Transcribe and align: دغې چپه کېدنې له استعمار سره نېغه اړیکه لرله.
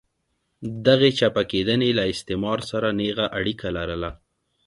دغې 0.87 1.09
چپه 1.19 1.43
کېدنې 1.51 1.89
له 1.97 2.03
استعمار 2.13 2.59
سره 2.71 2.87
نېغه 2.99 3.25
اړیکه 3.37 3.67
لرله. 3.77 4.11